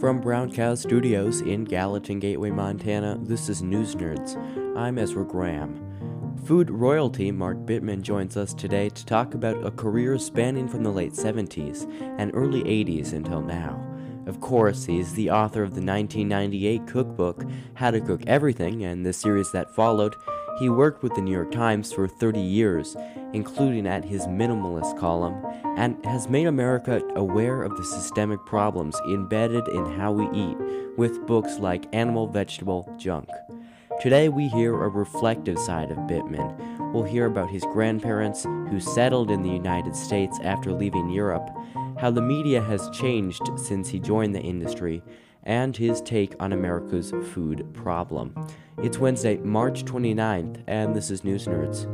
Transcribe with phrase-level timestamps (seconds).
[0.00, 4.36] From Brown Cow Studios in Gallatin Gateway, Montana, this is News Nerds.
[4.76, 6.36] I'm Ezra Graham.
[6.44, 10.92] Food royalty Mark Bittman joins us today to talk about a career spanning from the
[10.92, 13.84] late 70s and early 80s until now.
[14.28, 17.42] Of course, he's the author of the 1998 cookbook,
[17.74, 20.14] How to Cook Everything, and the series that followed.
[20.58, 22.96] He worked with the New York Times for 30 years,
[23.32, 25.44] including at his minimalist column,
[25.76, 30.56] and has made America aware of the systemic problems embedded in how we eat
[30.96, 33.28] with books like Animal Vegetable Junk.
[34.00, 36.92] Today, we hear a reflective side of Bittman.
[36.92, 41.48] We'll hear about his grandparents who settled in the United States after leaving Europe
[41.98, 45.02] how the media has changed since he joined the industry,
[45.48, 48.34] and his take on America's food problem.
[48.82, 51.86] It's Wednesday, March 29th, and this is News Nerds.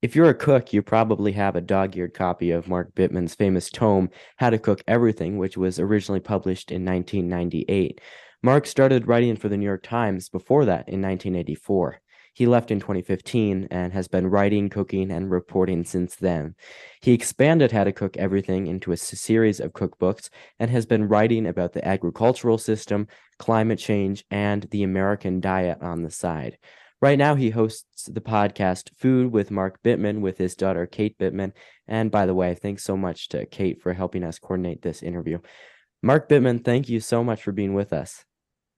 [0.00, 3.68] If you're a cook, you probably have a dog eared copy of Mark Bittman's famous
[3.68, 8.00] tome, How to Cook Everything, which was originally published in 1998.
[8.42, 12.00] Mark started writing for the New York Times before that in 1984.
[12.38, 16.54] He left in 2015 and has been writing, cooking, and reporting since then.
[17.00, 21.48] He expanded How to Cook Everything into a series of cookbooks and has been writing
[21.48, 23.08] about the agricultural system,
[23.40, 26.58] climate change, and the American diet on the side.
[27.02, 31.54] Right now, he hosts the podcast Food with Mark Bittman with his daughter, Kate Bittman.
[31.88, 35.40] And by the way, thanks so much to Kate for helping us coordinate this interview.
[36.04, 38.24] Mark Bittman, thank you so much for being with us.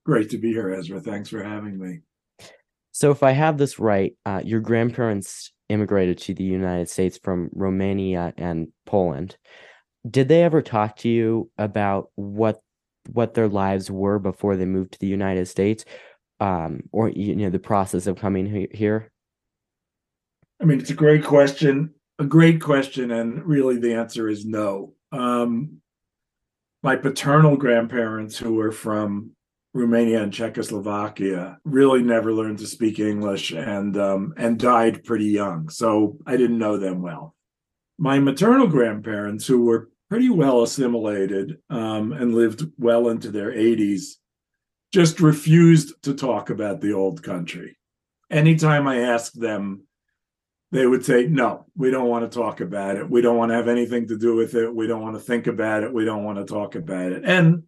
[0.06, 1.03] Great to be here, Ezra.
[1.03, 2.00] Thanks for having me.
[2.92, 7.48] So, if I have this right, uh, your grandparents immigrated to the United States from
[7.52, 9.36] Romania and Poland.
[10.08, 12.60] Did they ever talk to you about what
[13.12, 15.84] what their lives were before they moved to the United States,
[16.41, 19.10] um, or you know the process of coming here?
[20.60, 24.94] I mean, it's a great question, a great question, and really the answer is no.
[25.12, 25.81] Um,
[26.82, 29.32] my paternal grandparents, who were from
[29.72, 35.69] Romania and Czechoslovakia, really never learned to speak English and um, and died pretty young.
[35.69, 37.34] So I didn't know them well.
[37.98, 44.16] My maternal grandparents, who were pretty well assimilated um, and lived well into their 80s,
[44.92, 47.76] just refused to talk about the old country.
[48.28, 49.84] Anytime I asked them,
[50.72, 53.09] they would say, No, we don't want to talk about it.
[53.09, 54.75] We don't want to have anything to do with it.
[54.75, 55.92] We don't want to think about it.
[55.92, 57.22] We don't want to talk about it.
[57.25, 57.64] And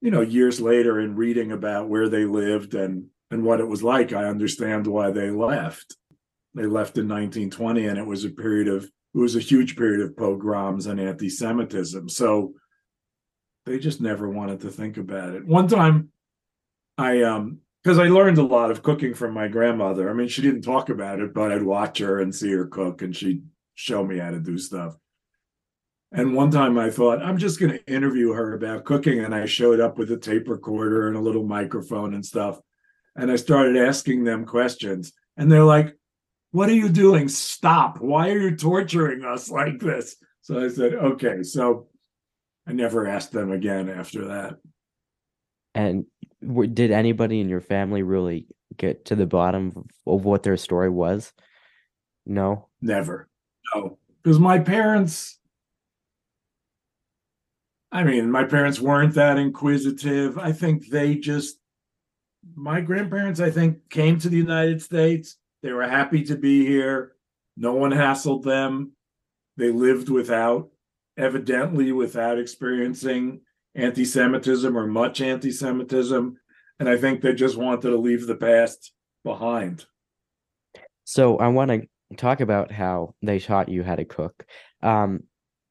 [0.00, 3.82] you know, years later in reading about where they lived and and what it was
[3.82, 5.96] like, I understand why they left.
[6.54, 10.02] They left in 1920, and it was a period of it was a huge period
[10.02, 12.08] of pogroms and anti-Semitism.
[12.08, 12.54] So
[13.64, 15.44] they just never wanted to think about it.
[15.46, 16.10] One time,
[16.98, 20.10] I um because I learned a lot of cooking from my grandmother.
[20.10, 23.02] I mean, she didn't talk about it, but I'd watch her and see her cook,
[23.02, 24.96] and she'd show me how to do stuff.
[26.12, 29.20] And one time I thought, I'm just going to interview her about cooking.
[29.20, 32.60] And I showed up with a tape recorder and a little microphone and stuff.
[33.16, 35.12] And I started asking them questions.
[35.36, 35.96] And they're like,
[36.52, 37.28] What are you doing?
[37.28, 38.00] Stop.
[38.00, 40.16] Why are you torturing us like this?
[40.42, 41.42] So I said, Okay.
[41.42, 41.88] So
[42.66, 44.56] I never asked them again after that.
[45.74, 46.06] And
[46.74, 48.46] did anybody in your family really
[48.76, 51.32] get to the bottom of what their story was?
[52.24, 52.68] No.
[52.80, 53.28] Never.
[53.74, 53.98] No.
[54.22, 55.38] Because my parents,
[57.96, 60.36] I mean, my parents weren't that inquisitive.
[60.36, 61.56] I think they just,
[62.54, 65.38] my grandparents, I think, came to the United States.
[65.62, 67.12] They were happy to be here.
[67.56, 68.92] No one hassled them.
[69.56, 70.68] They lived without,
[71.16, 73.40] evidently, without experiencing
[73.74, 76.36] anti Semitism or much anti Semitism.
[76.78, 78.92] And I think they just wanted to leave the past
[79.24, 79.86] behind.
[81.04, 84.44] So I want to talk about how they taught you how to cook.
[84.82, 85.22] Um,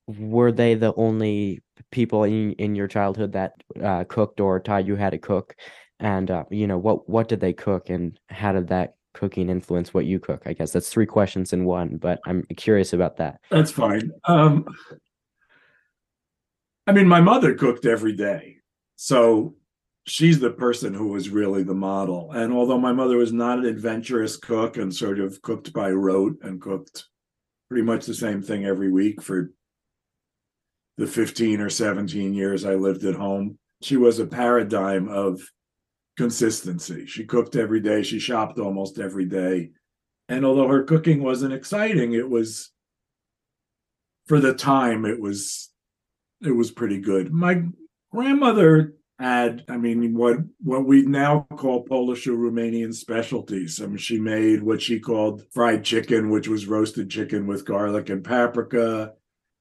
[0.07, 3.53] were they the only people in in your childhood that
[3.83, 5.55] uh, cooked or taught you how to cook,
[5.99, 9.93] and uh, you know what what did they cook, and how did that cooking influence
[9.93, 10.43] what you cook?
[10.45, 13.39] I guess that's three questions in one, but I'm curious about that.
[13.49, 14.11] That's fine.
[14.25, 14.65] Um,
[16.87, 18.57] I mean, my mother cooked every day,
[18.95, 19.55] so
[20.05, 22.31] she's the person who was really the model.
[22.31, 26.37] And although my mother was not an adventurous cook and sort of cooked by rote
[26.43, 27.05] and cooked
[27.69, 29.51] pretty much the same thing every week for
[30.97, 33.57] the 15 or 17 years I lived at home.
[33.81, 35.41] She was a paradigm of
[36.17, 37.05] consistency.
[37.05, 39.71] She cooked every day, she shopped almost every day.
[40.29, 42.71] And although her cooking wasn't exciting, it was
[44.27, 45.69] for the time it was
[46.41, 47.31] it was pretty good.
[47.31, 47.63] My
[48.11, 53.81] grandmother had, I mean, what what we now call Polish or Romanian specialties.
[53.81, 58.09] I mean, she made what she called fried chicken, which was roasted chicken with garlic
[58.09, 59.13] and paprika.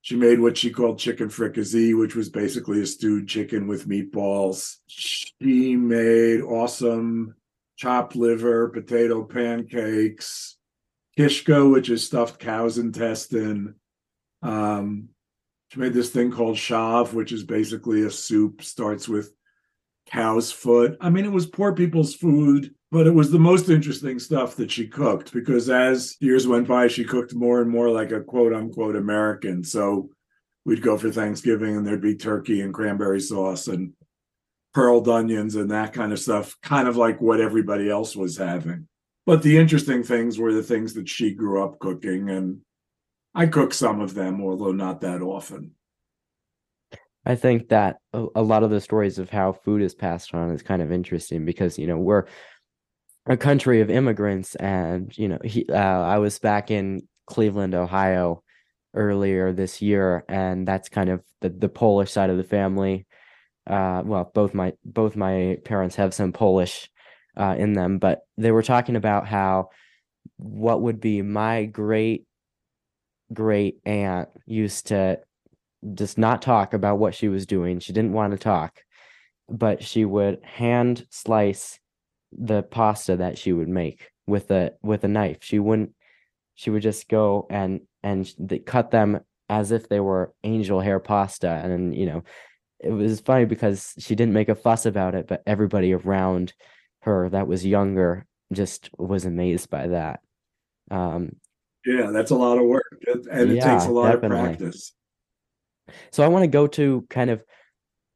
[0.05, 4.77] She made what she called chicken fricassee, which was basically a stewed chicken with meatballs.
[4.87, 7.37] She made awesome
[7.79, 10.59] chopped liver, potato pancakes,
[11.19, 13.77] kishka, which is stuffed cow's intestine.
[14.43, 15.09] Um,
[15.69, 19.33] she made this thing called shav, which is basically a soup, starts with
[20.05, 20.99] cow's foot.
[21.01, 24.71] I mean, it was poor people's food, but it was the most interesting stuff that
[24.71, 28.55] she cooked because as years went by, she cooked more and more like a quote
[28.55, 29.65] unquote American.
[29.65, 30.11] So
[30.65, 33.95] we'd go for Thanksgiving and there'd be turkey and cranberry sauce and
[34.75, 38.87] pearled onions and that kind of stuff, kind of like what everybody else was having.
[39.27, 42.31] But the interesting things were the things that she grew up cooking.
[42.31, 42.61] And
[43.35, 45.73] I cook some of them, although not that often.
[47.27, 50.51] I think that a, a, lot of the stories of how food is passed on
[50.51, 52.27] is kind of interesting because you know we're
[53.27, 58.43] a country of immigrants, and you know he, uh, I was back in Cleveland, Ohio,
[58.95, 63.07] earlier this year, and that's kind of the the Polish side of the family.
[63.67, 66.91] Uh, well, both my both my parents have some Polish
[67.37, 69.71] uh, in them, but they were talking about how
[70.37, 72.27] what would be my great
[73.33, 75.19] great aunt used to
[75.95, 77.79] just not talk about what she was doing.
[77.79, 78.81] She didn't want to talk,
[79.49, 81.79] but she would hand slice
[82.37, 85.39] the pasta that she would make with a with a knife.
[85.43, 85.93] She wouldn't.
[86.55, 91.01] She would just go and and they cut them as if they were angel hair
[91.01, 92.25] pasta, and you know,
[92.81, 96.53] it was funny because she didn't make a fuss about it, but everybody around
[97.03, 100.21] her that was younger just was amazed by that.
[100.91, 101.37] Um,
[101.85, 104.53] yeah, that's a lot of work, and it yeah, takes a lot definitely.
[104.53, 104.93] of practice.
[106.13, 107.43] So I want to go to kind of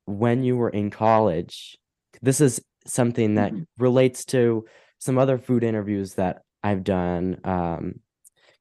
[0.07, 1.79] when you were in college.
[2.23, 3.63] This is something that mm-hmm.
[3.83, 4.65] relates to
[4.99, 7.39] some other food interviews that I've done.
[7.45, 8.01] Um,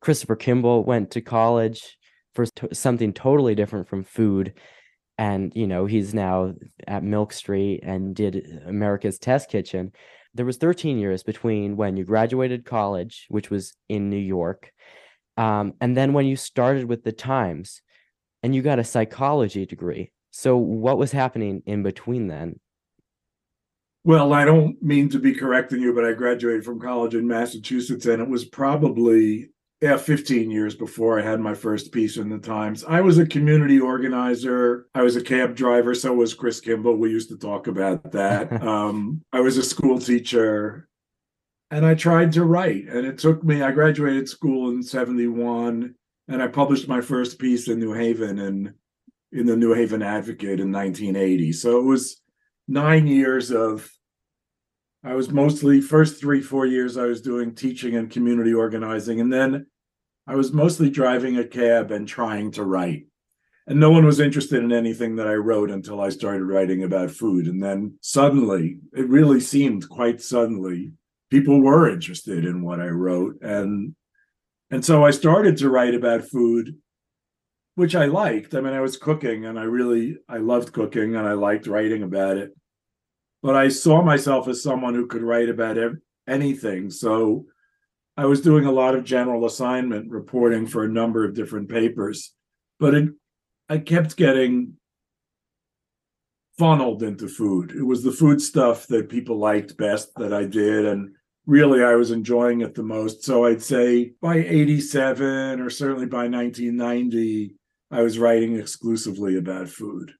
[0.02, 1.98] Christopher Kimball went to college
[2.36, 4.54] for something totally different from food.
[5.18, 6.54] And, you know, he's now
[6.88, 9.92] at Milk Street and did America's Test Kitchen.
[10.36, 14.72] There was 13 years between when you graduated college, which was in New York,
[15.38, 17.82] um, and then when you started with the Times
[18.44, 20.12] and you got a psychology degree.
[20.32, 22.60] So what was happening in between then?
[24.07, 28.06] Well, I don't mean to be correcting you, but I graduated from college in Massachusetts,
[28.06, 29.50] and it was probably
[29.81, 32.86] yeah, 15 years before I had my first piece in the Times.
[32.86, 34.88] I was a community organizer.
[34.95, 35.94] I was a cab driver.
[35.94, 36.95] So was Chris Kimball.
[36.95, 38.63] We used to talk about that.
[38.63, 40.88] um, I was a school teacher
[41.69, 42.88] and I tried to write.
[42.88, 45.94] And it took me, I graduated school in 71
[46.30, 48.74] and I published my first piece in New Haven and
[49.33, 51.51] in the New Haven Advocate in 1980.
[51.51, 52.21] So it was
[52.69, 53.92] nine years of
[55.07, 59.31] I was mostly first three four years I was doing teaching and community organizing, and
[59.31, 59.68] then
[60.27, 63.06] I was mostly driving a cab and trying to write.
[63.68, 67.12] And no one was interested in anything that I wrote until I started writing about
[67.12, 67.48] food.
[67.48, 70.92] And then suddenly, it really seemed quite suddenly,
[71.30, 73.42] people were interested in what I wrote.
[73.42, 73.95] And
[74.71, 76.75] and so I started to write about food,
[77.75, 78.56] which I liked.
[78.56, 82.04] I mean, I was cooking and I really I loved cooking and I liked writing
[82.04, 82.51] about it.
[83.42, 85.78] But I saw myself as someone who could write about
[86.28, 86.89] anything.
[86.89, 87.45] So
[88.16, 92.33] I was doing a lot of general assignment reporting for a number of different papers.
[92.80, 93.09] But it
[93.69, 94.73] I kept getting
[96.57, 97.71] funneled into food.
[97.71, 101.14] It was the food stuff that people liked best that I did and
[101.45, 103.23] really I was enjoying it the most.
[103.23, 107.56] So I'd say by 87 or certainly by 1990,
[107.92, 110.14] I was writing exclusively about food.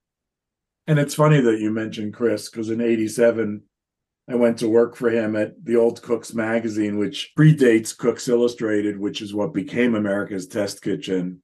[0.88, 3.62] And it's funny that you mentioned Chris, because in 87,
[4.26, 8.98] I went to work for him at the old Cooks magazine, which predates Cooks Illustrated,
[8.98, 11.42] which is what became America's Test Kitchen.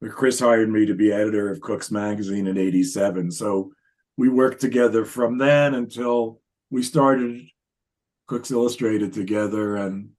[0.00, 3.30] But Chris hired me to be editor of Cooks magazine in 87.
[3.30, 3.70] So
[4.16, 7.42] we worked together from then until we started
[8.28, 10.10] Cooks Illustrated together and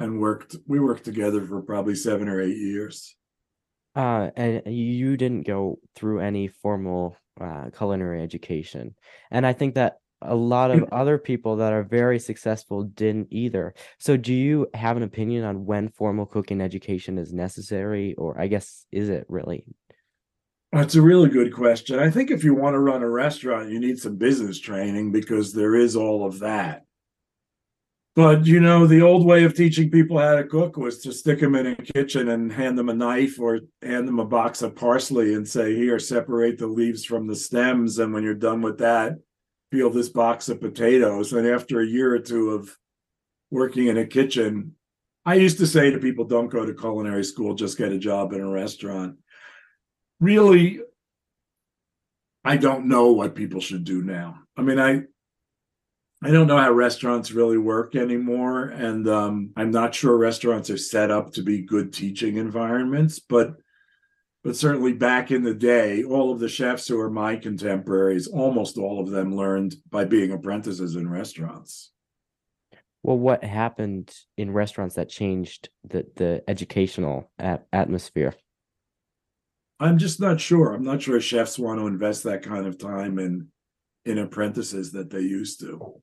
[0.00, 3.16] and worked we worked together for probably seven or eight years.
[3.94, 8.94] Uh, and you didn't go through any formal uh, culinary education,
[9.30, 13.74] and I think that a lot of other people that are very successful didn't either.
[13.98, 18.46] So, do you have an opinion on when formal cooking education is necessary, or I
[18.46, 19.66] guess is it really?
[20.72, 22.00] That's a really good question.
[22.00, 25.52] I think if you want to run a restaurant, you need some business training because
[25.52, 26.83] there is all of that.
[28.16, 31.40] But you know, the old way of teaching people how to cook was to stick
[31.40, 34.76] them in a kitchen and hand them a knife or hand them a box of
[34.76, 38.78] parsley and say, "Here, separate the leaves from the stems." And when you're done with
[38.78, 39.18] that,
[39.72, 41.32] peel this box of potatoes.
[41.32, 42.78] And after a year or two of
[43.50, 44.76] working in a kitchen,
[45.26, 48.32] I used to say to people, don't go to culinary school, just get a job
[48.32, 49.16] in a restaurant.
[50.20, 50.80] Really,
[52.44, 54.40] I don't know what people should do now.
[54.56, 55.04] I mean, I
[56.24, 60.78] I don't know how restaurants really work anymore, and um, I'm not sure restaurants are
[60.78, 63.18] set up to be good teaching environments.
[63.18, 63.56] But
[64.42, 68.78] but certainly back in the day, all of the chefs who are my contemporaries, almost
[68.78, 71.92] all of them learned by being apprentices in restaurants.
[73.02, 78.32] Well, what happened in restaurants that changed the the educational atmosphere?
[79.78, 80.72] I'm just not sure.
[80.72, 83.48] I'm not sure chefs want to invest that kind of time in
[84.06, 86.00] in apprentices that they used to.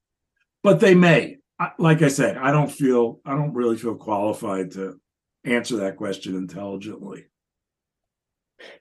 [0.64, 1.38] But they may.
[1.78, 5.00] Like I said, I don't feel I don't really feel qualified to
[5.44, 7.26] answer that question intelligently.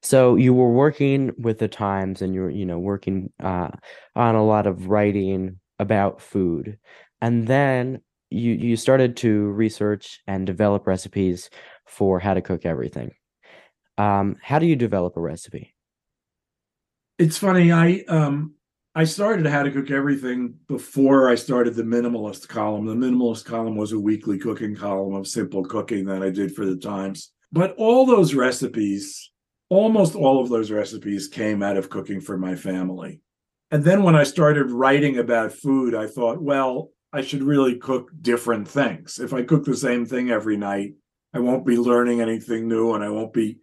[0.02, 3.70] So you were working with the Times and you were, you know, working uh,
[4.14, 6.78] on a lot of writing about food.
[7.20, 11.50] And then you you started to research and develop recipes
[11.86, 13.12] for how to cook everything.
[13.98, 15.74] Um, how do you develop a recipe?
[17.18, 17.72] It's funny.
[17.72, 18.54] I um,
[18.92, 22.86] I started How to Cook Everything before I started the Minimalist column.
[22.86, 26.66] The Minimalist column was a weekly cooking column of simple cooking that I did for
[26.66, 27.30] the Times.
[27.52, 29.30] But all those recipes,
[29.68, 33.20] almost all of those recipes came out of cooking for my family.
[33.70, 38.10] And then when I started writing about food, I thought, well, I should really cook
[38.20, 39.20] different things.
[39.20, 40.94] If I cook the same thing every night,
[41.32, 43.58] I won't be learning anything new and I won't be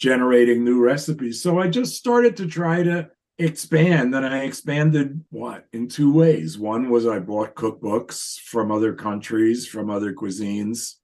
[0.00, 1.40] generating new recipes.
[1.40, 3.10] So I just started to try to
[3.44, 6.58] expand and I expanded what in two ways.
[6.58, 10.94] One was I bought cookbooks from other countries, from other cuisines.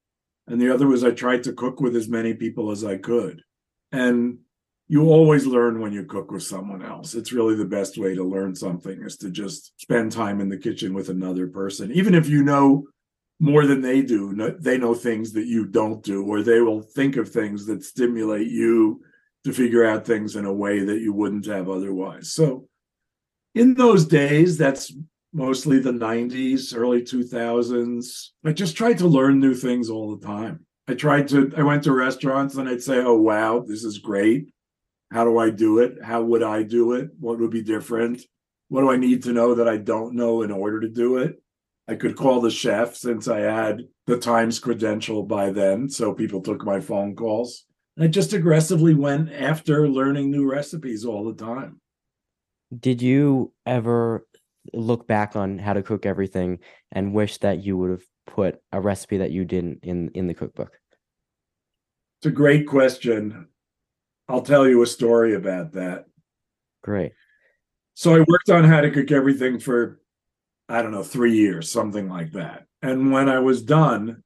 [0.46, 3.42] And the other was I tried to cook with as many people as I could.
[3.92, 4.38] And
[4.86, 7.14] you always learn when you cook with someone else.
[7.14, 10.56] It's really the best way to learn something is to just spend time in the
[10.56, 11.92] kitchen with another person.
[11.92, 12.86] Even if you know
[13.40, 14.56] more than they do.
[14.58, 18.48] They know things that you don't do, or they will think of things that stimulate
[18.48, 19.02] you
[19.44, 22.32] to figure out things in a way that you wouldn't have otherwise.
[22.32, 22.68] So,
[23.54, 24.92] in those days, that's
[25.32, 28.28] mostly the 90s, early 2000s.
[28.44, 30.66] I just tried to learn new things all the time.
[30.86, 34.52] I tried to, I went to restaurants and I'd say, oh, wow, this is great.
[35.12, 36.02] How do I do it?
[36.02, 37.10] How would I do it?
[37.18, 38.22] What would be different?
[38.68, 41.42] What do I need to know that I don't know in order to do it?
[41.86, 45.88] I could call the chef since I had the Times credential by then.
[45.88, 47.64] So people took my phone calls.
[48.00, 51.80] I just aggressively went after learning new recipes all the time.
[52.78, 54.26] Did you ever
[54.72, 56.60] look back on how to cook everything
[56.92, 60.34] and wish that you would have put a recipe that you didn't in in the
[60.34, 60.78] cookbook?
[62.20, 63.48] It's a great question.
[64.28, 66.06] I'll tell you a story about that.
[66.82, 67.12] Great.
[67.94, 70.00] So I worked on how to cook everything for
[70.68, 72.66] I don't know, three years, something like that.
[72.82, 74.22] And when I was done,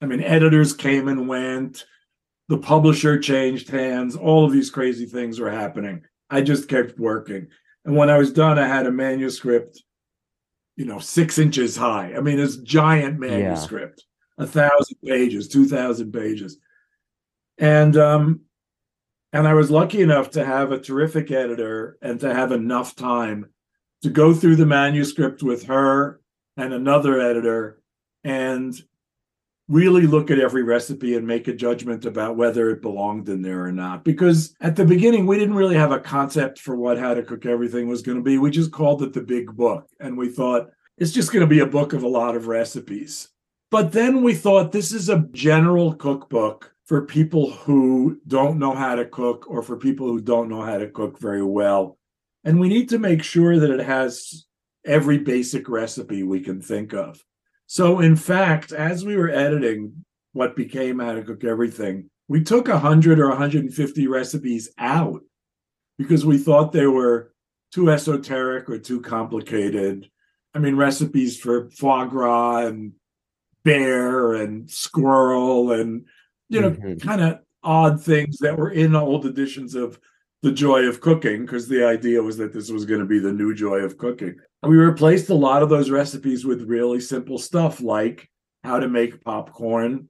[0.00, 1.84] I mean, editors came and went,
[2.48, 6.02] the publisher changed hands, all of these crazy things were happening.
[6.30, 7.48] I just kept working.
[7.84, 9.82] And when I was done, I had a manuscript,
[10.76, 12.14] you know, six inches high.
[12.16, 14.04] I mean, this giant manuscript,
[14.38, 14.44] yeah.
[14.44, 16.58] a thousand pages, two thousand pages.
[17.58, 18.40] And um,
[19.32, 23.50] and I was lucky enough to have a terrific editor and to have enough time
[24.02, 26.20] to go through the manuscript with her
[26.56, 27.80] and another editor
[28.24, 28.74] and
[29.68, 33.64] really look at every recipe and make a judgment about whether it belonged in there
[33.64, 34.04] or not.
[34.04, 37.46] Because at the beginning, we didn't really have a concept for what How to Cook
[37.46, 38.38] Everything was going to be.
[38.38, 39.88] We just called it the big book.
[39.98, 43.28] And we thought it's just going to be a book of a lot of recipes.
[43.70, 48.94] But then we thought this is a general cookbook for people who don't know how
[48.94, 51.98] to cook or for people who don't know how to cook very well
[52.46, 54.46] and we need to make sure that it has
[54.84, 57.22] every basic recipe we can think of.
[57.66, 62.68] So, in fact, as we were editing what became How to Cook Everything, we took
[62.68, 65.22] 100 or 150 recipes out
[65.98, 67.32] because we thought they were
[67.72, 70.10] too esoteric or too complicated.
[70.54, 72.92] I mean, recipes for foie gras and
[73.64, 76.06] bear and squirrel and,
[76.48, 76.98] you know, mm-hmm.
[76.98, 79.98] kind of odd things that were in old editions of
[80.42, 83.32] the joy of cooking because the idea was that this was going to be the
[83.32, 84.36] new joy of cooking.
[84.62, 88.28] We replaced a lot of those recipes with really simple stuff like
[88.62, 90.08] how to make popcorn,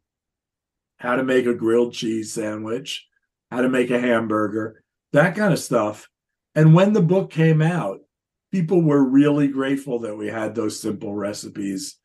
[0.99, 3.07] how to make a grilled cheese sandwich,
[3.51, 6.09] how to make a hamburger, that kind of stuff.
[6.55, 8.01] And when the book came out,
[8.51, 11.97] people were really grateful that we had those simple recipes.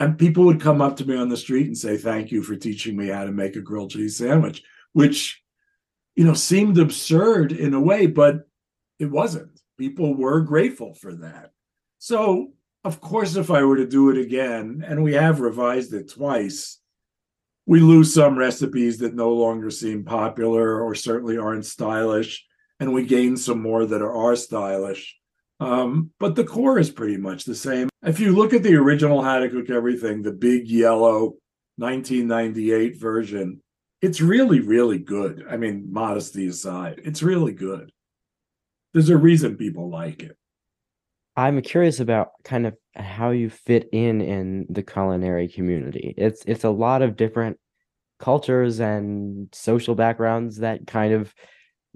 [0.00, 2.56] And people would come up to me on the street and say, Thank you for
[2.56, 4.62] teaching me how to make a grilled cheese sandwich,
[4.92, 5.41] which
[6.14, 8.48] you know, seemed absurd in a way, but
[8.98, 9.60] it wasn't.
[9.78, 11.52] People were grateful for that.
[11.98, 12.52] So,
[12.84, 16.78] of course, if I were to do it again, and we have revised it twice,
[17.66, 22.44] we lose some recipes that no longer seem popular or certainly aren't stylish,
[22.80, 25.16] and we gain some more that are, are stylish.
[25.60, 27.88] Um, but the core is pretty much the same.
[28.02, 31.36] If you look at the original How to Cook Everything, the big yellow
[31.76, 33.62] 1998 version,
[34.02, 35.46] it's really, really good.
[35.48, 37.92] I mean, modesty aside, it's really good.
[38.92, 40.36] There's a reason people like it.
[41.36, 46.14] I'm curious about kind of how you fit in in the culinary community.
[46.18, 47.58] It's it's a lot of different
[48.18, 51.32] cultures and social backgrounds that kind of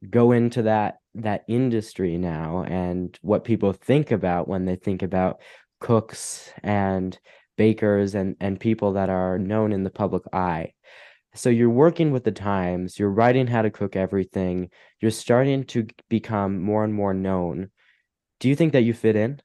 [0.08, 5.40] go into that that industry now and what people think about when they think about
[5.80, 7.18] cooks and
[7.58, 10.72] bakers and and people that are known in the public eye
[11.36, 15.86] so you're working with the times you're writing how to cook everything you're starting to
[16.08, 17.70] become more and more known.
[18.40, 19.40] Do you think that you fit in?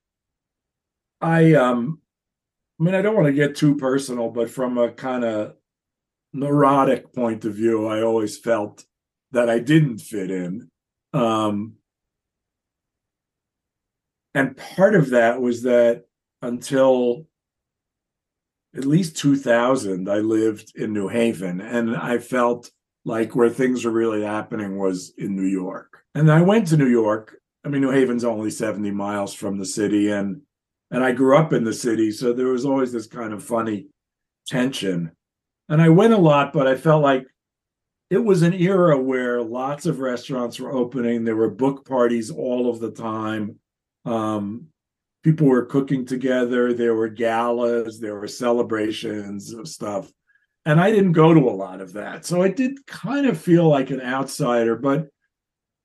[1.22, 2.00] I um
[2.80, 5.54] i mean i don't want to get too personal but from a kind of
[6.34, 8.84] neurotic point of view i always felt
[9.32, 10.70] that i didn't fit in
[11.14, 11.74] um
[14.34, 16.06] and part of that was that
[16.42, 17.28] until
[18.76, 22.72] at least 2000 i lived in new haven and i felt
[23.04, 26.04] like where things were really happening was in new york.
[26.16, 27.38] And i went to new york.
[27.66, 30.42] I mean new haven's only 70 miles from the city and
[30.92, 33.88] and i grew up in the city so there was always this kind of funny
[34.48, 35.12] tension.
[35.70, 37.26] And i went a lot but i felt like
[38.12, 41.24] it was an era where lots of restaurants were opening.
[41.24, 43.58] There were book parties all of the time.
[44.04, 44.68] Um,
[45.24, 46.74] people were cooking together.
[46.74, 50.12] There were galas, there were celebrations of stuff.
[50.66, 52.26] And I didn't go to a lot of that.
[52.26, 55.08] So I did kind of feel like an outsider, but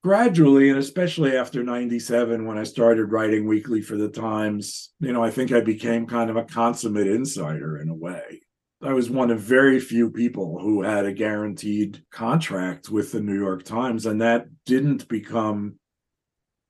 [0.05, 5.25] gradually, and especially after 97, when I started writing weekly for the Times, you know,
[5.25, 8.43] I think I became kind of a consummate insider in a way.
[8.83, 13.39] I was one of very few people who had a guaranteed contract with the New
[13.39, 15.77] York Times, and that didn't become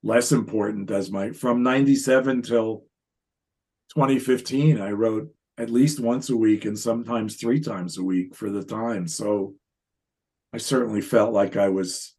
[0.06, 2.84] less important as my from 97 till
[3.94, 8.50] 2015 i wrote at least once a week and sometimes three times a week for
[8.50, 9.14] the times.
[9.14, 9.54] So
[10.52, 12.14] i certainly felt like i was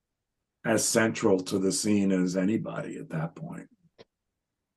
[0.66, 3.68] as central to the scene as anybody at that point.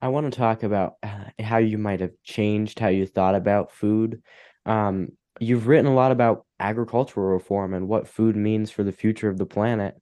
[0.00, 3.72] I want to talk about uh, how you might have changed how you thought about
[3.72, 4.22] food.
[4.64, 5.08] Um,
[5.40, 9.38] you've written a lot about agricultural reform and what food means for the future of
[9.38, 9.96] the planet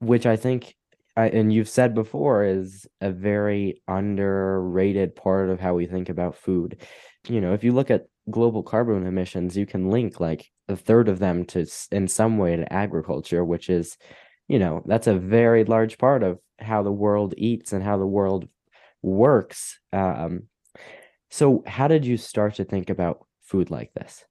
[0.00, 0.74] which i think
[1.16, 6.36] I, and you've said before is a very underrated part of how we think about
[6.36, 6.82] food.
[7.28, 11.08] You know, if you look at global carbon emissions, you can link like a third
[11.08, 13.96] of them to in some way to agriculture, which is,
[14.48, 18.06] you know, that's a very large part of how the world eats and how the
[18.06, 18.48] world
[19.02, 19.78] works.
[19.92, 20.44] Um,
[21.30, 24.24] so, how did you start to think about food like this?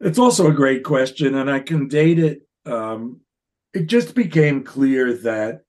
[0.00, 2.42] It's also a great question, and I can date it.
[2.66, 3.20] Um,
[3.72, 5.60] it just became clear that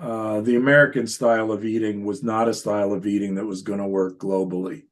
[0.00, 3.78] uh, the American style of eating was not a style of eating that was going
[3.78, 4.84] to work globally.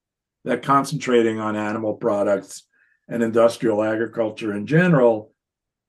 [0.45, 2.65] That concentrating on animal products
[3.09, 5.33] and industrial agriculture in general,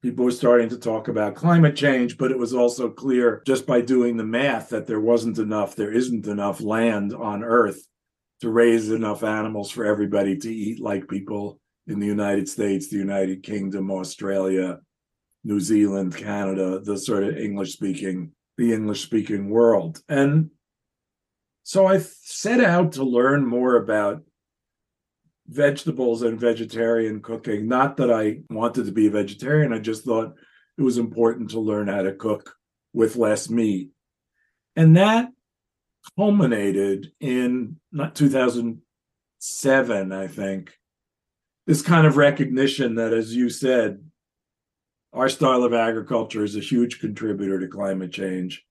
[0.01, 3.81] people were starting to talk about climate change, but it was also clear just by
[3.81, 7.87] doing the math that there wasn't enough, there isn't enough land on Earth
[8.41, 12.97] to raise enough animals for everybody to eat like people in the United States, the
[12.97, 14.79] United Kingdom, Australia,
[15.43, 20.01] New Zealand, Canada, the sort of English speaking the English speaking world.
[20.07, 20.51] And
[21.63, 24.23] so I set out to learn more about
[25.47, 27.67] vegetables and vegetarian cooking.
[27.67, 30.35] Not that I wanted to be a vegetarian, I just thought
[30.77, 32.55] it was important to learn how to cook
[32.93, 33.89] with less meat.
[34.75, 35.29] And that
[36.17, 40.73] culminated in not 2007, I think,
[41.65, 44.03] this kind of recognition that, as you said,
[45.13, 48.65] our style of agriculture is a huge contributor to climate change.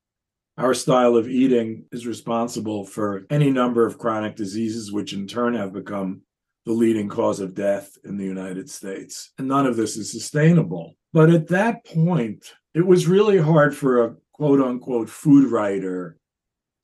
[0.59, 5.55] Our style of eating is responsible for any number of chronic diseases, which in turn
[5.55, 6.23] have become
[6.67, 9.33] the leading cause of death in the United States.
[9.39, 10.95] And none of this is sustainable.
[11.13, 16.19] But at that point, it was really hard for a quote unquote food writer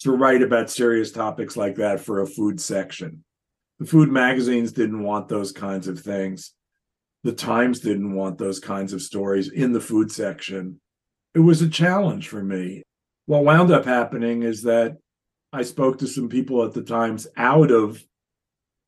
[0.00, 3.24] to write about serious topics like that for a food section.
[3.80, 6.52] The food magazines didn't want those kinds of things
[7.28, 10.80] the Times didn't want those kinds of stories in the food section.
[11.34, 12.82] It was a challenge for me.
[13.26, 14.96] What wound up happening is that
[15.52, 18.02] I spoke to some people at the Times out of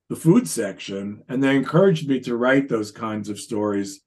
[0.09, 4.01] the food section, and they encouraged me to write those kinds of stories,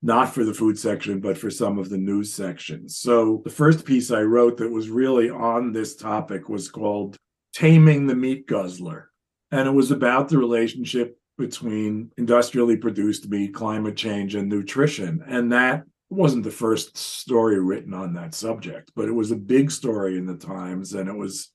[0.00, 2.98] not for the food section, but for some of the news sections.
[2.98, 7.16] So the first piece I wrote that was really on this topic was called
[7.52, 9.10] Taming the Meat Guzzler.
[9.50, 15.22] And it was about the relationship between industrially produced meat, climate change, and nutrition.
[15.26, 19.70] And that wasn't the first story written on that subject, but it was a big
[19.70, 21.50] story in the Times and it was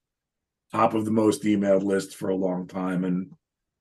[0.72, 3.32] top of the most emailed list for a long time and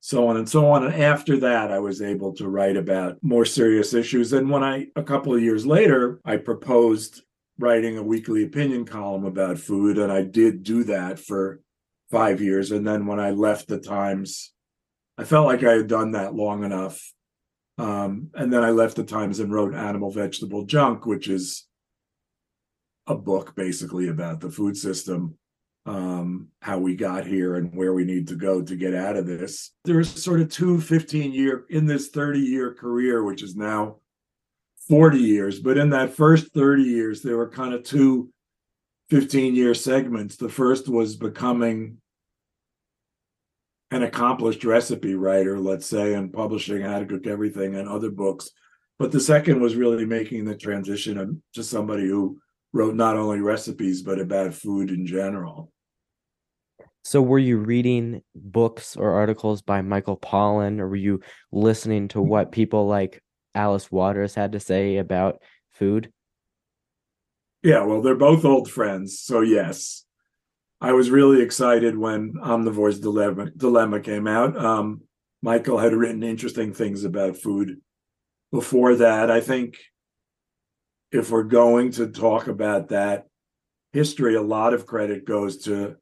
[0.01, 0.83] so on and so on.
[0.83, 4.33] And after that, I was able to write about more serious issues.
[4.33, 7.21] And when I, a couple of years later, I proposed
[7.59, 11.59] writing a weekly opinion column about food, and I did do that for
[12.09, 12.71] five years.
[12.71, 14.51] And then when I left the Times,
[15.21, 17.13] I felt like I had done that long enough.
[17.77, 21.67] Um, and then I left the Times and wrote Animal Vegetable Junk, which is
[23.05, 25.37] a book basically about the food system
[25.85, 29.27] um, how we got here and where we need to go to get out of
[29.27, 29.71] this.
[29.83, 33.97] There's sort of two 15 year in this 30 year career, which is now
[34.87, 35.59] 40 years.
[35.59, 38.31] But in that first 30 years, there were kind of two
[39.11, 40.35] 15 year segments.
[40.35, 41.97] The first was becoming
[43.91, 48.49] an accomplished recipe writer, let's say, and publishing How to Cook Everything and other books.
[48.97, 52.39] But the second was really making the transition to somebody who
[52.73, 55.71] wrote not only recipes but about food in general.
[57.03, 62.21] So were you reading books or articles by Michael Pollan or were you listening to
[62.21, 63.21] what people like
[63.55, 66.11] Alice Waters had to say about food?
[67.63, 70.05] Yeah, well, they're both old friends, so yes.
[70.83, 74.57] I was really excited when Omnivore's Dilemma, Dilemma came out.
[74.57, 75.01] Um,
[75.43, 77.77] Michael had written interesting things about food
[78.51, 79.29] before that.
[79.29, 79.77] I think
[81.11, 83.27] if we're going to talk about that
[83.93, 85.97] history, a lot of credit goes to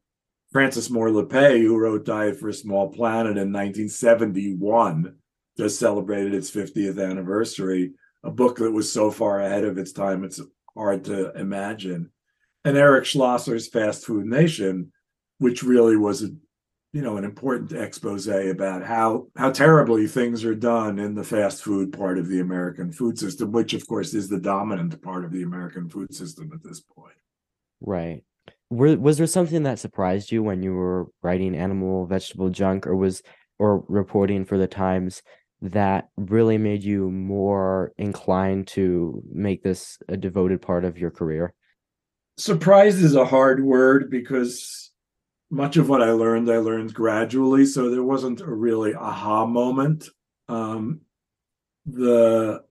[0.50, 5.14] Frances Moore Lappé, who wrote Diet for a Small Planet in 1971,
[5.58, 7.92] just celebrated its 50th anniversary,
[8.24, 10.40] a book that was so far ahead of its time, it's
[10.74, 12.10] hard to imagine.
[12.64, 14.92] And Eric Schlosser's Fast Food Nation,
[15.38, 16.28] which really was a
[16.92, 21.62] you know an important expose about how how terribly things are done in the fast
[21.62, 25.32] food part of the American food system, which of course is the dominant part of
[25.32, 27.14] the American food system at this point.
[27.80, 28.22] Right.
[28.70, 32.96] Were, was there something that surprised you when you were writing animal vegetable junk or
[32.96, 33.22] was
[33.58, 35.22] or reporting for the times
[35.62, 41.52] that really made you more inclined to make this a devoted part of your career
[42.40, 44.90] surprised is a hard word because
[45.50, 47.66] much of what I learned, I learned gradually.
[47.66, 50.08] So there wasn't a really aha moment.
[50.48, 51.02] Um,
[51.86, 52.62] the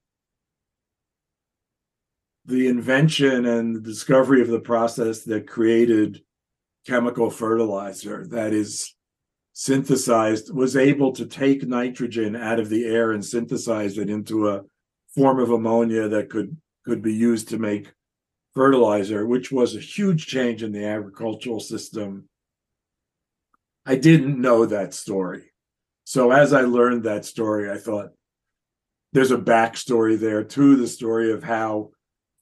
[2.46, 6.22] the invention and the discovery of the process that created
[6.86, 8.94] chemical fertilizer that is
[9.52, 14.62] synthesized was able to take nitrogen out of the air and synthesize it into a
[15.14, 17.92] form of ammonia that could could be used to make
[18.54, 22.28] fertilizer which was a huge change in the agricultural system
[23.86, 25.52] I didn't know that story.
[26.04, 28.10] So as I learned that story, I thought
[29.12, 31.90] there's a backstory there to the story of how,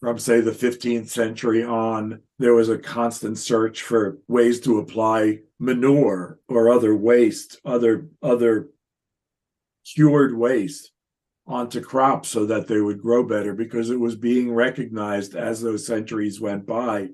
[0.00, 5.40] from say the 15th century on, there was a constant search for ways to apply
[5.58, 8.68] manure or other waste, other other
[9.86, 10.92] cured waste
[11.48, 15.86] onto crops so that they would grow better because it was being recognized as those
[15.86, 17.08] centuries went by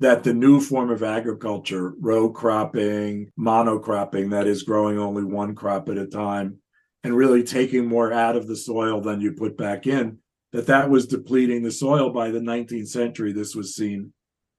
[0.00, 5.88] that the new form of agriculture, row cropping, monocropping, that is growing only one crop
[5.88, 6.58] at a time,
[7.02, 10.18] and really taking more out of the soil than you put back in,
[10.52, 13.32] that that was depleting the soil by the 19th century.
[13.32, 14.12] This was seen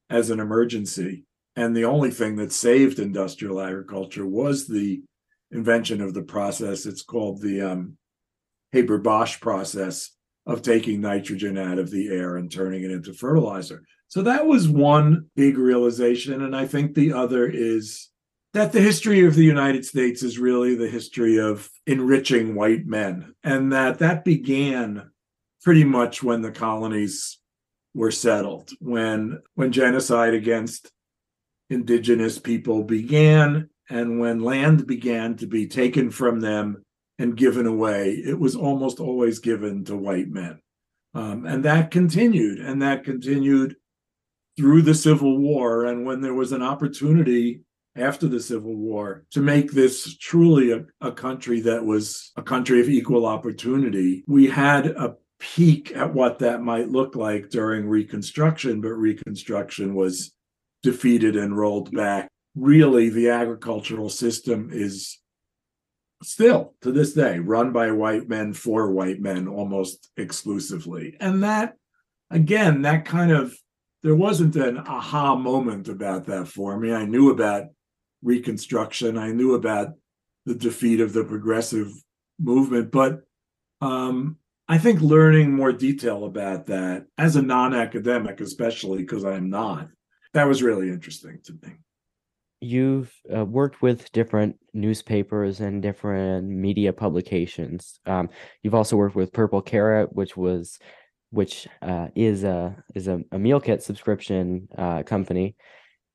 [0.10, 1.24] as an emergency.
[1.56, 5.02] And the only thing that saved industrial agriculture was the
[5.52, 6.86] invention of the process.
[6.86, 7.98] It's called the um,
[8.72, 10.12] Haber Bosch process
[10.46, 13.84] of taking nitrogen out of the air and turning it into fertilizer.
[14.08, 16.42] So that was one big realization.
[16.42, 18.10] And I think the other is
[18.54, 23.36] that the history of the United States is really the history of enriching white men,
[23.44, 25.12] and that that began
[25.62, 27.38] pretty much when the colonies
[27.94, 30.92] were settled, when when genocide against
[31.70, 36.84] indigenous people began, and when land began to be taken from them
[37.20, 40.60] and given away, it was almost always given to white men.
[41.14, 43.76] Um, and that continued, and that continued
[44.58, 47.62] through the Civil War and when there was an opportunity
[47.96, 52.80] after the Civil War to make this truly a, a country that was a country
[52.80, 58.82] of equal opportunity, we had a peek at what that might look like during Reconstruction,
[58.82, 60.32] but Reconstruction was
[60.84, 62.28] defeated and rolled back.
[62.56, 65.19] Really, the agricultural system is
[66.22, 71.16] still to this day run by white men for white men almost exclusively.
[71.20, 71.76] And that,
[72.30, 73.56] again, that kind of
[74.02, 76.94] there wasn't an aha moment about that for me.
[76.94, 77.68] I knew about
[78.22, 79.18] Reconstruction.
[79.18, 79.94] I knew about
[80.46, 81.92] the defeat of the progressive
[82.38, 83.22] movement, but
[83.82, 89.50] um, I think learning more detail about that as a non academic, especially because I'm
[89.50, 89.88] not,
[90.34, 91.76] that was really interesting to me.
[92.62, 98.00] You've uh, worked with different newspapers and different media publications.
[98.06, 98.30] Um,
[98.64, 100.78] you've also worked with Purple Carrot, which was,
[101.32, 105.56] which uh, is a is a, a meal kit subscription uh, company,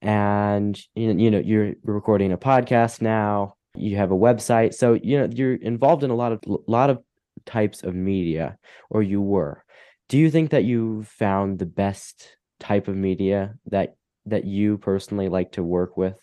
[0.02, 3.54] and you know, you know you're recording a podcast now.
[3.74, 7.02] You have a website, so you know you're involved in a lot of lot of
[7.46, 8.59] types of media,
[8.90, 9.64] or you were.
[10.09, 15.28] Do you think that you found the best type of media that that you personally
[15.28, 16.20] like to work with?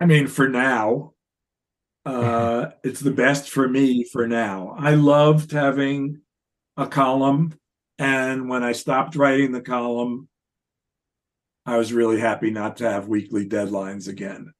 [0.00, 1.12] I mean, for now,
[2.04, 4.74] uh, it's the best for me for now.
[4.78, 6.20] I loved having
[6.76, 7.58] a column,
[7.98, 10.28] and when I stopped writing the column,
[11.66, 14.52] I was really happy not to have weekly deadlines again.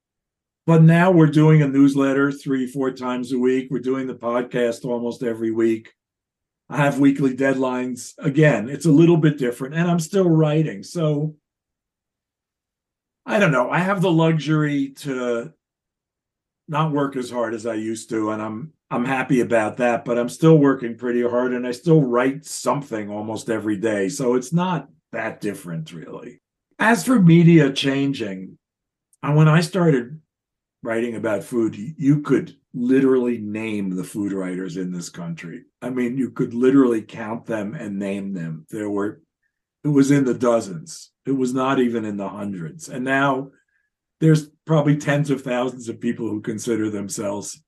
[0.66, 3.68] But now we're doing a newsletter three, four times a week.
[3.70, 5.92] We're doing the podcast almost every week.
[6.70, 8.14] I have weekly deadlines.
[8.18, 10.82] Again, it's a little bit different, and I'm still writing.
[10.82, 11.36] So
[13.26, 13.70] I don't know.
[13.70, 15.52] I have the luxury to
[16.68, 20.04] not work as hard as I used to, and I'm I'm happy about that.
[20.04, 24.08] But I'm still working pretty hard, and I still write something almost every day.
[24.08, 26.40] So it's not that different, really.
[26.78, 28.58] As for media changing,
[29.22, 30.20] uh, when I started
[30.82, 35.62] writing about food, you could literally name the food writers in this country.
[35.80, 38.66] I mean, you could literally count them and name them.
[38.68, 39.22] There were,
[39.84, 41.10] it was in the dozens.
[41.26, 42.88] It was not even in the hundreds.
[42.88, 43.50] And now
[44.20, 47.62] there's probably tens of thousands of people who consider themselves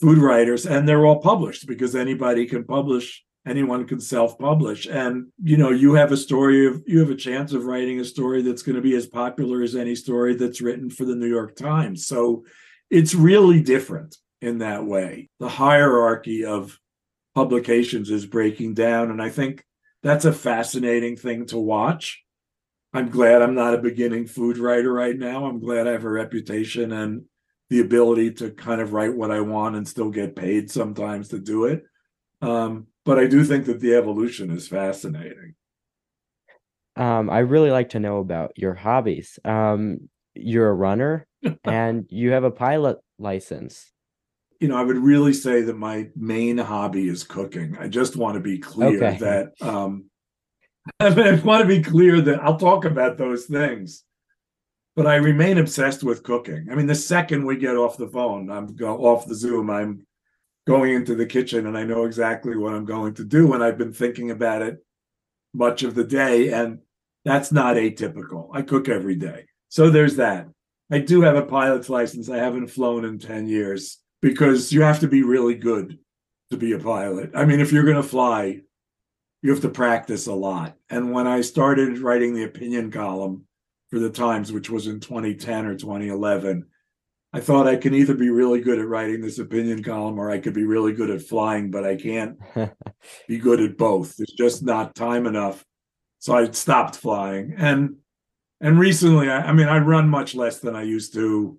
[0.00, 4.86] food writers, and they're all published because anybody can publish anyone can self-publish.
[4.86, 8.04] And you know you have a story of you have a chance of writing a
[8.04, 11.26] story that's going to be as popular as any story that's written for the new
[11.26, 12.06] york times.
[12.06, 12.44] So
[12.90, 15.30] it's really different in that way.
[15.40, 16.78] The hierarchy of
[17.34, 19.64] publications is breaking down and i think
[20.02, 22.24] that's a fascinating thing to watch
[22.92, 26.10] i'm glad i'm not a beginning food writer right now i'm glad i have a
[26.10, 27.22] reputation and
[27.70, 31.38] the ability to kind of write what i want and still get paid sometimes to
[31.38, 31.84] do it
[32.40, 35.54] um, but I do think that the evolution is fascinating.
[36.96, 39.38] Um, I really like to know about your hobbies.
[39.44, 41.26] Um, you're a runner
[41.64, 43.90] and you have a pilot license.
[44.60, 47.76] You know, I would really say that my main hobby is cooking.
[47.78, 49.18] I just want to be clear okay.
[49.18, 50.10] that um,
[51.00, 54.04] I, mean, I want to be clear that I'll talk about those things,
[54.96, 56.68] but I remain obsessed with cooking.
[56.70, 60.06] I mean, the second we get off the phone, I'm go off the Zoom, I'm
[60.68, 63.54] going into the kitchen and I know exactly what I'm going to do.
[63.54, 64.84] And I've been thinking about it
[65.54, 66.52] much of the day.
[66.52, 66.80] And
[67.24, 68.50] that's not atypical.
[68.52, 69.46] I cook every day.
[69.70, 70.46] So there's that.
[70.90, 72.28] I do have a pilot's license.
[72.28, 75.98] I haven't flown in 10 years because you have to be really good
[76.50, 77.30] to be a pilot.
[77.34, 78.60] I mean, if you're going to fly,
[79.42, 80.76] you have to practice a lot.
[80.90, 83.44] And when I started writing the opinion column
[83.90, 86.66] for the Times, which was in 2010 or 2011,
[87.32, 90.38] I thought I can either be really good at writing this opinion column or I
[90.38, 92.38] could be really good at flying, but I can't
[93.28, 94.16] be good at both.
[94.16, 95.64] There's just not time enough.
[96.20, 97.54] So I stopped flying.
[97.56, 97.96] And
[98.60, 101.58] and recently, I, I mean, I run much less than I used to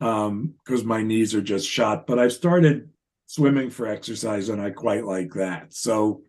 [0.00, 2.88] um because my knees are just shot, but I've started
[3.26, 5.74] swimming for exercise and I quite like that.
[5.74, 6.22] So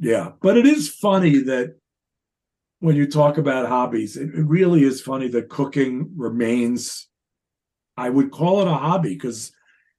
[0.00, 1.76] yeah, but it is funny that
[2.80, 7.06] when you talk about hobbies, it, it really is funny that cooking remains
[8.00, 9.52] I would call it a hobby because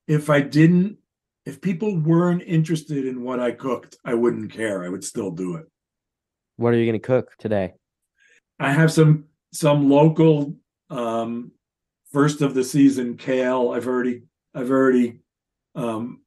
[0.07, 0.97] if I didn't,
[1.45, 4.83] if people weren't interested in what I cooked, I wouldn't care.
[4.83, 5.65] I would still do it.
[6.57, 7.73] What are you going to cook today?
[8.59, 10.55] I have some some local
[10.89, 11.51] um
[12.11, 13.69] first of the season kale.
[13.69, 14.23] I've already
[14.55, 15.19] I've already
[15.75, 16.20] um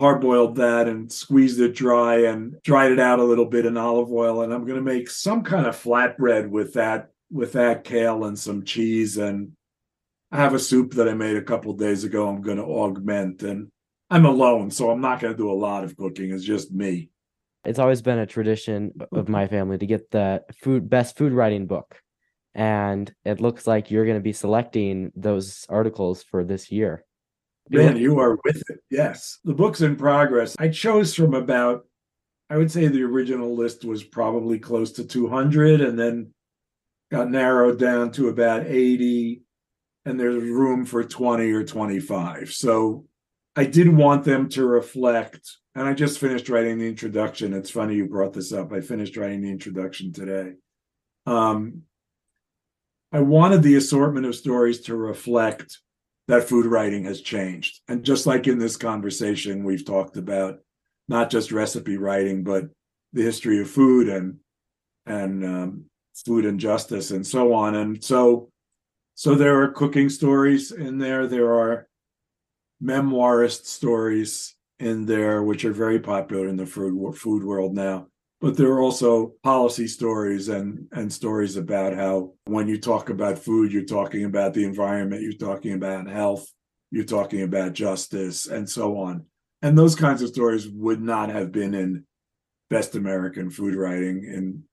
[0.00, 4.12] parboiled that and squeezed it dry and dried it out a little bit in olive
[4.12, 8.24] oil and I'm going to make some kind of flatbread with that with that kale
[8.24, 9.52] and some cheese and
[10.30, 12.28] I have a soup that I made a couple days ago.
[12.28, 13.70] I'm going to augment, and
[14.10, 16.32] I'm alone, so I'm not going to do a lot of cooking.
[16.32, 17.08] It's just me.
[17.64, 21.66] It's always been a tradition of my family to get the food best food writing
[21.66, 22.00] book,
[22.54, 27.04] and it looks like you're going to be selecting those articles for this year.
[27.70, 28.80] Man, you are with it.
[28.90, 30.56] Yes, the book's in progress.
[30.58, 31.86] I chose from about,
[32.48, 36.32] I would say the original list was probably close to 200, and then
[37.10, 39.42] got narrowed down to about 80
[40.08, 42.52] and there's room for 20 or 25.
[42.52, 43.04] So
[43.54, 45.40] I did want them to reflect,
[45.74, 47.52] and I just finished writing the introduction.
[47.52, 48.72] It's funny you brought this up.
[48.72, 50.52] I finished writing the introduction today.
[51.26, 51.82] Um,
[53.12, 55.78] I wanted the assortment of stories to reflect
[56.28, 57.80] that food writing has changed.
[57.88, 60.60] And just like in this conversation, we've talked about
[61.08, 62.68] not just recipe writing, but
[63.12, 64.38] the history of food and
[65.06, 65.84] and um,
[66.26, 67.74] food injustice and so on.
[67.74, 68.50] And so,
[69.14, 71.26] so there are cooking stories in there.
[71.26, 71.88] There are
[72.82, 78.08] memoirist stories in there, which are very popular in the food food world now
[78.40, 83.38] but there are also policy stories and and stories about how when you talk about
[83.38, 86.52] food you're talking about the environment you're talking about health
[86.90, 89.26] you're talking about justice and so on.
[89.60, 92.04] And those kinds of stories would not have been in
[92.70, 94.64] best american food writing in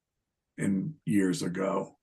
[0.57, 1.97] in years ago.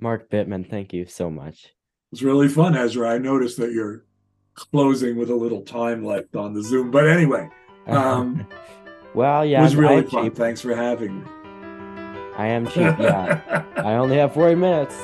[0.00, 1.74] Mark bittman thank you so much.
[2.12, 3.10] It's really fun ezra.
[3.10, 4.04] I noticed that you're
[4.54, 7.48] closing with a little time left on the zoom but anyway
[7.86, 8.44] um
[9.14, 10.24] Well, yeah, it was really fun.
[10.24, 10.34] Cheap.
[10.36, 11.24] Thanks for having me.
[12.36, 12.98] I am cheap.
[12.98, 14.94] Yeah, I only have forty minutes.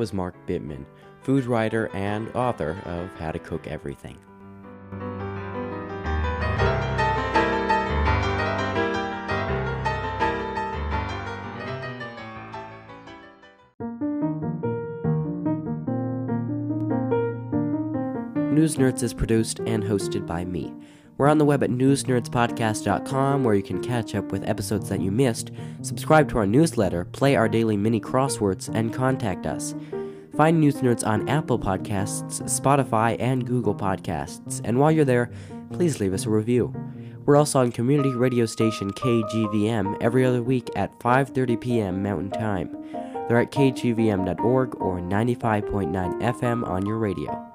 [0.00, 0.86] Was Mark Bittman,
[1.20, 4.16] food writer and author of How to Cook Everything.
[18.54, 20.72] News Nerds is produced and hosted by me.
[21.20, 25.10] We're on the web at newsnerdspodcast.com where you can catch up with episodes that you
[25.10, 25.50] missed,
[25.82, 29.74] subscribe to our newsletter, play our daily mini crosswords, and contact us.
[30.34, 34.62] Find News Nerds on Apple Podcasts, Spotify, and Google Podcasts.
[34.64, 35.30] And while you're there,
[35.70, 36.72] please leave us a review.
[37.26, 42.02] We're also on community radio station KGVM every other week at 5:30 p.m.
[42.02, 42.74] Mountain Time.
[43.28, 47.49] They're at kgvm.org or 95.9 FM on your radio.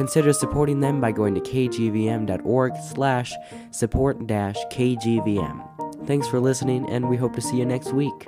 [0.00, 3.34] Consider supporting them by going to kgvm.org slash
[3.70, 6.06] support-kgvm.
[6.06, 8.26] Thanks for listening, and we hope to see you next week.